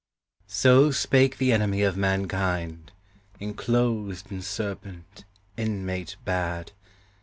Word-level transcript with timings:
So 0.47 0.89
spake 0.89 1.37
the 1.37 1.51
enemy 1.51 1.83
of 1.83 1.95
mankind, 1.95 2.91
inclosed 3.39 4.31
In 4.31 4.41
serpent, 4.41 5.25
inmate 5.57 6.15
bad! 6.25 6.71